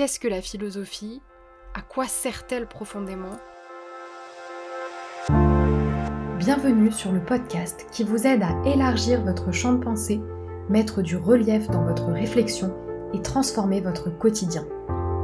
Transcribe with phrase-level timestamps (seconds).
[0.00, 1.20] Qu'est-ce que la philosophie?
[1.74, 3.36] À quoi sert-elle profondément?
[6.38, 10.22] Bienvenue sur le podcast qui vous aide à élargir votre champ de pensée,
[10.70, 12.74] mettre du relief dans votre réflexion
[13.12, 14.64] et transformer votre quotidien.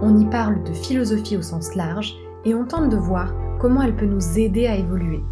[0.03, 2.15] On y parle de philosophie au sens large
[2.45, 5.23] et on tente de voir comment elle peut nous aider à évoluer.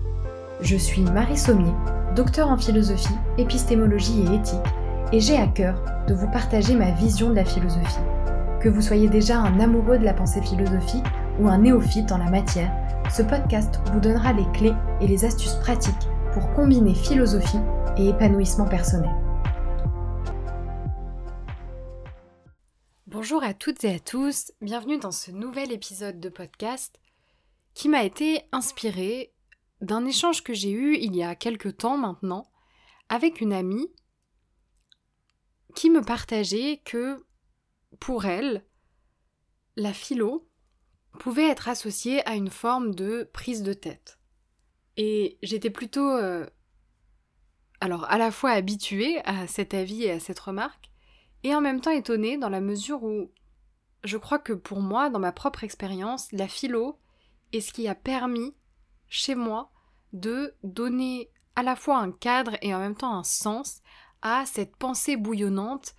[0.63, 1.75] Je suis Marie Sommier,
[2.17, 4.73] docteur en philosophie, épistémologie et éthique,
[5.13, 5.75] et j'ai à cœur
[6.09, 8.01] de vous partager ma vision de la philosophie.
[8.65, 11.05] Que vous soyez déjà un amoureux de la pensée philosophique
[11.39, 12.73] ou un néophyte en la matière,
[13.15, 14.73] ce podcast vous donnera les clés
[15.03, 15.93] et les astuces pratiques
[16.33, 17.59] pour combiner philosophie
[17.99, 19.15] et épanouissement personnel.
[23.07, 26.99] Bonjour à toutes et à tous, bienvenue dans ce nouvel épisode de podcast
[27.75, 29.35] qui m'a été inspiré
[29.83, 32.51] d'un échange que j'ai eu il y a quelque temps maintenant
[33.11, 33.93] avec une amie
[35.75, 37.23] qui me partageait que
[38.01, 38.65] pour elle,
[39.77, 40.49] la philo
[41.19, 44.19] pouvait être associée à une forme de prise de tête.
[44.97, 46.47] Et j'étais plutôt euh,
[47.81, 50.91] alors à la fois habituée à cet avis et à cette remarque,
[51.43, 53.31] et en même temps étonnée dans la mesure où
[54.05, 56.99] je crois que pour moi, dans ma propre expérience, la philo
[57.53, 58.55] est ce qui a permis
[59.09, 59.71] chez moi
[60.13, 63.81] de donner à la fois un cadre et en même temps un sens
[64.23, 65.95] à cette pensée bouillonnante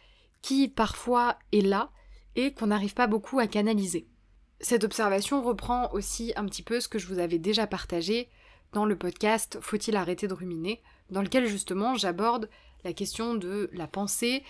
[0.45, 1.89] qui parfois est là
[2.35, 4.07] et qu'on n'arrive pas beaucoup à canaliser.
[4.59, 8.29] Cette observation reprend aussi un petit peu ce que je vous avais déjà partagé
[8.71, 12.47] dans le podcast Faut-il arrêter de ruminer, dans lequel justement j'aborde
[12.83, 14.43] la question de la pensée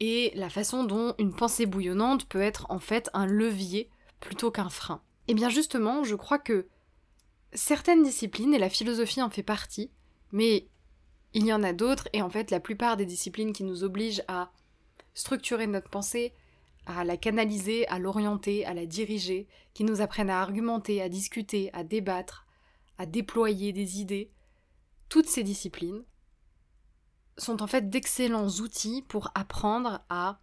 [0.00, 3.88] et la façon dont une pensée bouillonnante peut être en fait un levier
[4.20, 5.00] plutôt qu'un frein.
[5.28, 6.66] Et eh bien justement, je crois que
[7.54, 9.90] certaines disciplines, et la philosophie en fait partie,
[10.30, 10.68] mais
[11.32, 14.24] il y en a d'autres, et en fait la plupart des disciplines qui nous obligent
[14.28, 14.50] à
[15.18, 16.32] structurer notre pensée,
[16.86, 21.70] à la canaliser, à l'orienter, à la diriger, qui nous apprennent à argumenter, à discuter,
[21.72, 22.46] à débattre,
[22.98, 24.30] à déployer des idées,
[25.08, 26.04] toutes ces disciplines
[27.36, 30.38] sont en fait d'excellents outils pour apprendre à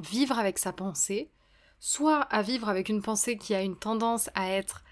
[0.00, 1.30] vivre avec sa pensée,
[1.78, 4.82] soit à vivre avec une pensée qui a une tendance à être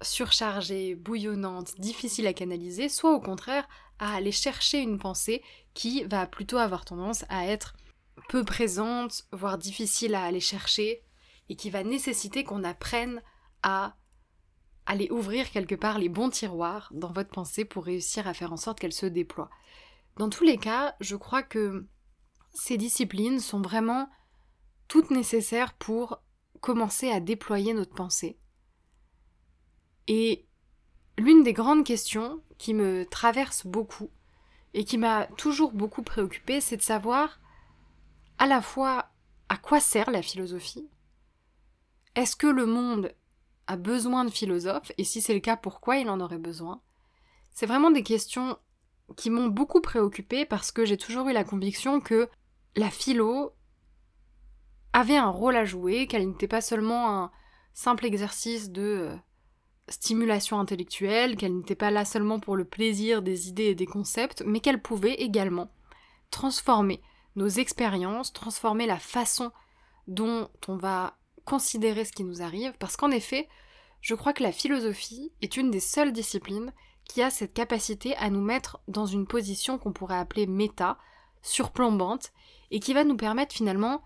[0.00, 5.42] surchargée, bouillonnante, difficile à canaliser, soit au contraire à aller chercher une pensée
[5.74, 7.74] qui va plutôt avoir tendance à être
[8.28, 11.02] peu présente, voire difficile à aller chercher,
[11.48, 13.22] et qui va nécessiter qu'on apprenne
[13.62, 13.96] à
[14.86, 18.56] aller ouvrir quelque part les bons tiroirs dans votre pensée pour réussir à faire en
[18.56, 19.50] sorte qu'elle se déploie.
[20.16, 21.86] Dans tous les cas, je crois que
[22.52, 24.08] ces disciplines sont vraiment
[24.88, 26.22] toutes nécessaires pour
[26.60, 28.38] commencer à déployer notre pensée.
[30.08, 30.46] Et
[31.16, 34.10] l'une des grandes questions qui me traverse beaucoup
[34.74, 37.40] et qui m'a toujours beaucoup préoccupée, c'est de savoir
[38.42, 39.06] à la fois
[39.48, 40.90] à quoi sert la philosophie
[42.16, 43.14] Est-ce que le monde
[43.68, 46.82] a besoin de philosophes Et si c'est le cas, pourquoi il en aurait besoin?
[47.52, 48.58] C'est vraiment des questions
[49.16, 52.28] qui m'ont beaucoup préoccupée parce que j'ai toujours eu la conviction que
[52.74, 53.52] la philo
[54.92, 57.30] avait un rôle à jouer, qu'elle n'était pas seulement un
[57.74, 59.16] simple exercice de euh,
[59.86, 64.42] stimulation intellectuelle, qu'elle n'était pas là seulement pour le plaisir des idées et des concepts,
[64.44, 65.70] mais qu'elle pouvait également
[66.32, 67.00] transformer
[67.36, 69.52] nos expériences, transformer la façon
[70.06, 73.48] dont on va considérer ce qui nous arrive, parce qu'en effet,
[74.00, 76.72] je crois que la philosophie est une des seules disciplines
[77.04, 80.98] qui a cette capacité à nous mettre dans une position qu'on pourrait appeler méta,
[81.42, 82.32] surplombante,
[82.70, 84.02] et qui va nous permettre finalement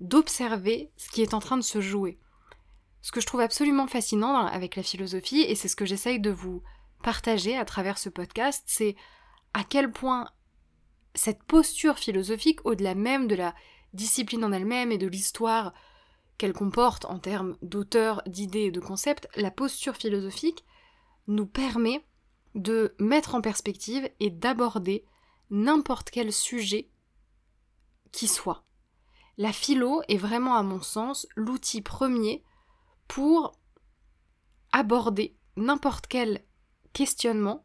[0.00, 2.18] d'observer ce qui est en train de se jouer.
[3.02, 6.30] Ce que je trouve absolument fascinant avec la philosophie, et c'est ce que j'essaye de
[6.30, 6.62] vous
[7.02, 8.94] partager à travers ce podcast, c'est
[9.54, 10.28] à quel point
[11.14, 13.54] cette posture philosophique, au-delà même de la
[13.92, 15.72] discipline en elle-même et de l'histoire
[16.38, 20.64] qu'elle comporte en termes d'auteur, d'idées et de concepts, la posture philosophique
[21.26, 22.04] nous permet
[22.54, 25.04] de mettre en perspective et d'aborder
[25.50, 26.88] n'importe quel sujet
[28.12, 28.64] qui soit.
[29.36, 32.42] La philo est vraiment, à mon sens, l'outil premier
[33.08, 33.52] pour
[34.72, 36.44] aborder n'importe quel
[36.92, 37.64] questionnement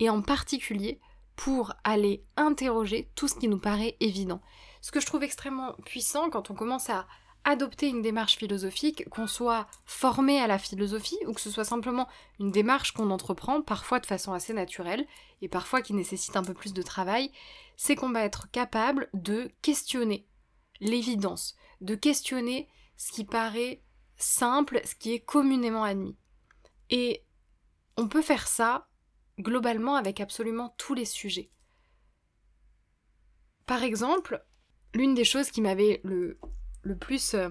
[0.00, 1.00] et en particulier
[1.36, 4.40] pour aller interroger tout ce qui nous paraît évident.
[4.80, 7.06] Ce que je trouve extrêmement puissant quand on commence à
[7.44, 12.08] adopter une démarche philosophique, qu'on soit formé à la philosophie ou que ce soit simplement
[12.38, 15.06] une démarche qu'on entreprend, parfois de façon assez naturelle
[15.40, 17.32] et parfois qui nécessite un peu plus de travail,
[17.76, 20.26] c'est qu'on va être capable de questionner
[20.80, 23.82] l'évidence, de questionner ce qui paraît
[24.16, 26.16] simple, ce qui est communément admis.
[26.90, 27.24] Et
[27.96, 28.86] on peut faire ça
[29.38, 31.50] globalement avec absolument tous les sujets.
[33.66, 34.44] Par exemple,
[34.94, 36.38] l'une des choses qui m'avait le,
[37.00, 37.48] plus euh,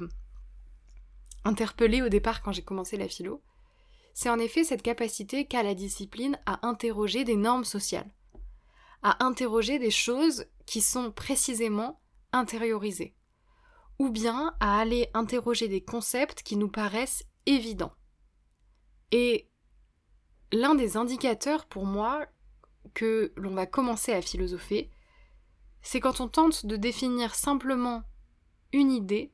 [1.44, 3.42] interpellée au départ quand j'ai commencé la philo,
[4.14, 8.12] c'est en effet cette capacité qu'a la discipline à interroger des normes sociales,
[9.04, 12.02] à interroger des choses qui sont précisément
[12.34, 13.16] intériorisées,
[14.00, 17.94] ou bien à aller interroger des concepts qui nous paraissent évidents.
[19.12, 19.51] Et
[20.52, 22.26] l'un des indicateurs pour moi
[22.94, 24.90] que l'on va commencer à philosopher,
[25.82, 28.04] c'est quand on tente de définir simplement
[28.74, 29.32] une idée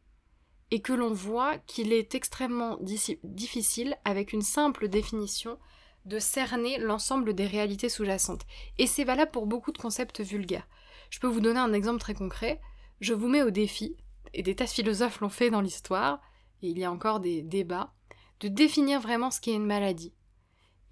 [0.72, 2.78] et que l'on voit qu'il est extrêmement
[3.24, 5.58] difficile, avec une simple définition,
[6.06, 8.46] de cerner l'ensemble des réalités sous-jacentes.
[8.78, 10.68] Et c'est valable pour beaucoup de concepts vulgaires.
[11.10, 12.62] Je peux vous donner un exemple très concret.
[13.00, 13.96] Je vous mets au défi,
[14.34, 16.22] et des tas de philosophes l'ont fait dans l'histoire,
[16.62, 17.94] et il y a encore des débats,
[18.42, 20.14] de définir vraiment ce qu'est une maladie.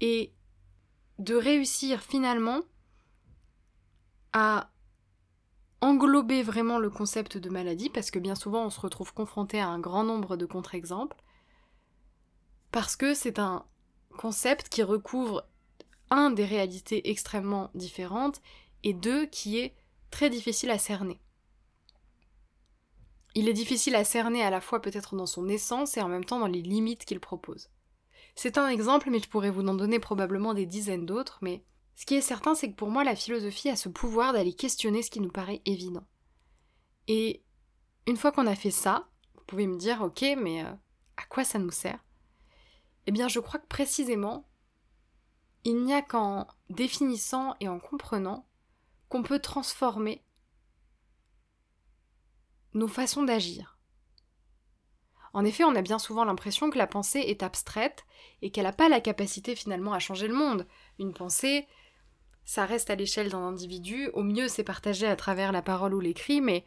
[0.00, 0.32] Et
[1.18, 2.60] de réussir finalement
[4.32, 4.70] à
[5.80, 9.68] englober vraiment le concept de maladie, parce que bien souvent on se retrouve confronté à
[9.68, 11.16] un grand nombre de contre-exemples,
[12.72, 13.64] parce que c'est un
[14.18, 15.46] concept qui recouvre
[16.10, 18.40] un des réalités extrêmement différentes
[18.82, 19.74] et deux qui est
[20.10, 21.20] très difficile à cerner.
[23.34, 26.24] Il est difficile à cerner à la fois peut-être dans son essence et en même
[26.24, 27.68] temps dans les limites qu'il propose.
[28.36, 32.04] C'est un exemple, mais je pourrais vous en donner probablement des dizaines d'autres, mais ce
[32.04, 35.10] qui est certain, c'est que pour moi, la philosophie a ce pouvoir d'aller questionner ce
[35.10, 36.06] qui nous paraît évident.
[37.08, 37.42] Et
[38.06, 40.70] une fois qu'on a fait ça, vous pouvez me dire, ok, mais euh,
[41.16, 42.04] à quoi ça nous sert?
[43.06, 44.46] Eh bien, je crois que précisément,
[45.64, 48.46] il n'y a qu'en définissant et en comprenant
[49.08, 50.22] qu'on peut transformer
[52.74, 53.75] nos façons d'agir.
[55.36, 58.06] En effet, on a bien souvent l'impression que la pensée est abstraite
[58.40, 60.66] et qu'elle n'a pas la capacité finalement à changer le monde.
[60.98, 61.68] Une pensée,
[62.46, 66.00] ça reste à l'échelle d'un individu, au mieux c'est partagé à travers la parole ou
[66.00, 66.64] l'écrit, mais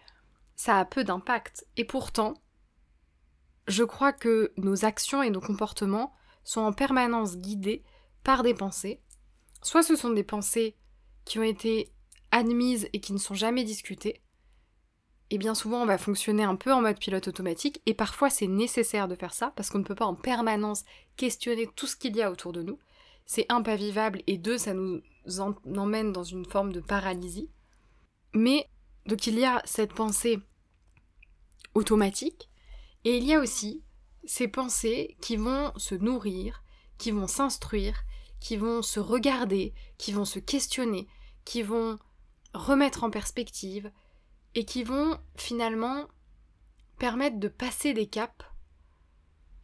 [0.56, 1.66] ça a peu d'impact.
[1.77, 2.36] Et pourtant,
[3.68, 6.13] je crois que nos actions et nos comportements
[6.44, 7.83] sont en permanence guidés
[8.24, 9.01] par des pensées.
[9.63, 10.77] Soit ce sont des pensées
[11.25, 11.92] qui ont été
[12.30, 14.21] admises et qui ne sont jamais discutées,
[15.31, 18.48] et bien souvent on va fonctionner un peu en mode pilote automatique, et parfois c'est
[18.48, 20.84] nécessaire de faire ça, parce qu'on ne peut pas en permanence
[21.18, 22.80] questionner tout ce qu'il y a autour de nous.
[23.26, 25.02] C'est un, pas vivable, et deux, ça nous
[25.40, 27.52] emmène dans une forme de paralysie.
[28.34, 28.68] Mais,
[29.06, 30.40] donc il y a cette pensée
[31.76, 32.50] automatique,
[33.06, 33.84] et il y a aussi
[34.26, 36.64] ces pensées qui vont se nourrir,
[36.98, 38.04] qui vont s'instruire,
[38.40, 41.08] qui vont se regarder, qui vont se questionner,
[41.46, 42.00] qui vont
[42.54, 43.92] remettre en perspective,
[44.56, 46.07] et qui vont finalement
[46.98, 48.46] permettre de passer des caps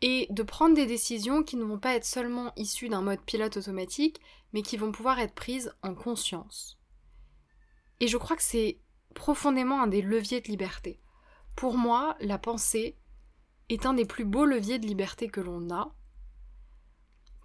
[0.02, 3.58] et de prendre des décisions qui ne vont pas être seulement issues d'un mode pilote
[3.58, 4.20] automatique,
[4.54, 6.78] mais qui vont pouvoir être prises en conscience.
[8.00, 8.80] Et je crois que c'est
[9.14, 11.02] profondément un des leviers de liberté.
[11.56, 12.98] Pour moi, la pensée
[13.70, 15.96] est un des plus beaux leviers de liberté que l'on a,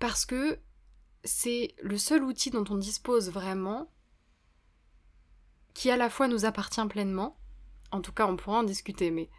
[0.01, 0.59] parce que
[1.25, 3.91] c'est le seul outil dont on dispose vraiment,
[5.81, 7.39] qui à la fois nous appartient pleinement,
[7.91, 9.31] en tout cas on pourra en discuter, mais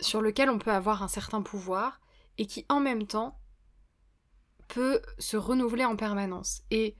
[0.00, 2.00] sur lequel on peut avoir un certain pouvoir,
[2.36, 3.38] et qui en même temps
[4.66, 6.62] peut se renouveler en permanence.
[6.72, 6.96] Et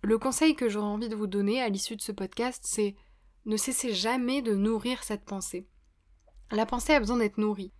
[0.00, 2.96] le conseil que j'aurais envie de vous donner à l'issue de ce podcast, c'est
[3.44, 5.68] ne cessez jamais de nourrir cette pensée.
[6.52, 7.74] La pensée a besoin d'être nourrie.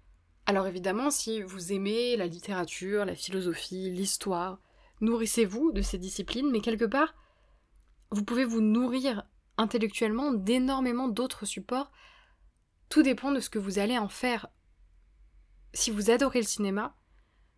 [0.44, 4.58] Alors évidemment, si vous aimez la littérature, la philosophie, l'histoire,
[5.00, 7.14] nourrissez-vous de ces disciplines, mais quelque part,
[8.10, 9.24] vous pouvez vous nourrir
[9.56, 11.90] intellectuellement d'énormément d'autres supports.
[12.88, 14.48] Tout dépend de ce que vous allez en faire
[15.74, 16.96] si vous adorez le cinéma,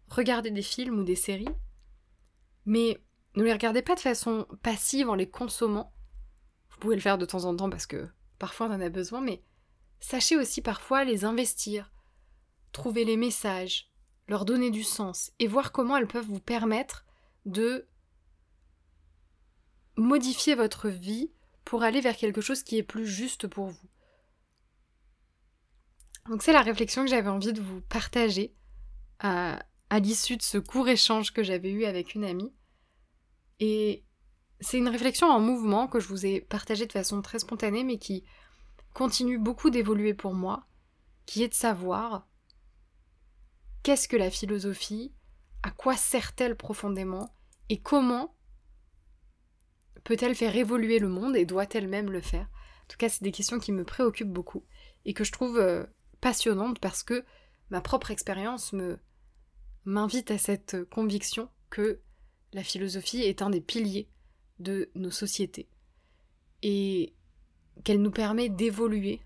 [0.08, 1.48] regardez des films ou des séries,
[2.64, 2.98] mais
[3.36, 5.92] ne les regardez pas de façon passive en les consommant.
[6.70, 9.20] Vous pouvez le faire de temps en temps parce que parfois on en a besoin,
[9.20, 9.42] mais
[10.00, 11.92] sachez aussi parfois les investir,
[12.72, 13.90] trouver les messages,
[14.28, 17.04] leur donner du sens et voir comment elles peuvent vous permettre
[17.44, 17.86] de
[19.96, 21.30] modifier votre vie
[21.66, 23.88] pour aller vers quelque chose qui est plus juste pour vous.
[26.28, 28.54] Donc c'est la réflexion que j'avais envie de vous partager
[29.18, 29.58] à,
[29.98, 32.54] l'issue de ce court échange que j'avais eu avec une amie.
[33.58, 34.04] Et
[34.60, 37.98] c'est une réflexion en mouvement que je vous ai partagée de façon très spontanée mais
[37.98, 38.24] qui
[38.94, 40.68] continue beaucoup d'évoluer pour moi,
[41.26, 42.28] qui est de savoir
[43.82, 45.12] qu'est-ce que la philosophie,
[45.64, 47.34] à quoi sert-elle profondément
[47.68, 48.35] et comment
[50.06, 52.48] peut-elle faire évoluer le monde et doit-elle même le faire?
[52.84, 54.64] En tout cas, c'est des questions qui me préoccupent beaucoup
[55.04, 55.84] et que je trouve euh,
[56.20, 57.24] passionnante parce que
[57.70, 58.98] ma propre expérience me
[59.84, 62.00] m'invite à cette conviction que
[62.52, 64.08] la philosophie est un des piliers
[64.60, 65.68] de nos sociétés
[66.62, 67.14] et
[67.84, 69.20] qu'elle nous permet d'évoluer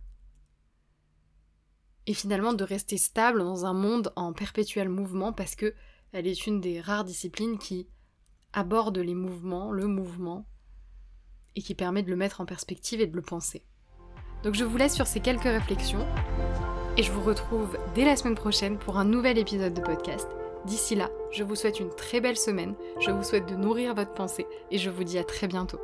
[2.06, 5.74] et finalement de rester stable dans un monde en perpétuel mouvement parce que
[6.12, 7.88] elle est une des rares disciplines qui
[8.52, 10.46] aborde les mouvements, le mouvement,
[11.60, 13.62] et qui permet de le mettre en perspective et de le penser.
[14.42, 16.06] Donc je vous laisse sur ces quelques réflexions,
[16.96, 20.26] et je vous retrouve dès la semaine prochaine pour un nouvel épisode de podcast.
[20.64, 24.14] D'ici là, je vous souhaite une très belle semaine, je vous souhaite de nourrir votre
[24.14, 25.80] pensée, et je vous dis à très bientôt.